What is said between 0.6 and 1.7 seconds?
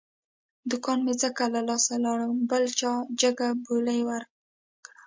دوکان مې ځکه له